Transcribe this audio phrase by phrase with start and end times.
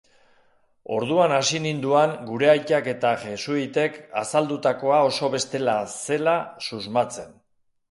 [0.93, 6.37] Orduan hasi ninduan gure aitak eta jesuitek azaldutakoa oso bestela zela
[6.71, 7.33] susmatzen.